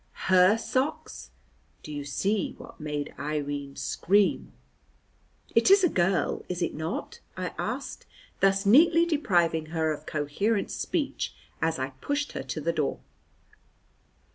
Her 0.31 0.57
socks. 0.57 1.29
Do 1.83 1.91
you 1.91 2.05
see 2.05 2.55
what 2.57 2.79
made 2.79 3.13
Irene 3.19 3.75
scream? 3.75 4.51
"It 5.53 5.69
is 5.69 5.83
a 5.83 5.89
girl, 5.89 6.43
is 6.49 6.63
it 6.63 6.73
not?" 6.73 7.19
I 7.37 7.53
asked, 7.59 8.07
thus 8.39 8.65
neatly 8.65 9.05
depriving 9.05 9.67
her 9.67 9.91
of 9.93 10.07
coherent 10.07 10.71
speech 10.71 11.35
as 11.61 11.77
I 11.77 11.91
pushed 12.01 12.31
her 12.31 12.41
to 12.41 12.59
the 12.59 12.73
door. 12.73 12.99